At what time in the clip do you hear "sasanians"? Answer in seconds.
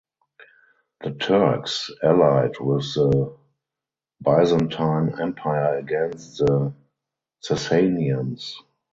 7.47-8.51